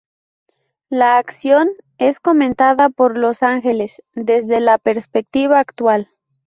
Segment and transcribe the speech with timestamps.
[0.89, 1.69] La acción
[1.99, 6.09] es comentada por los 'Ángeles', desde la perspectiva actual.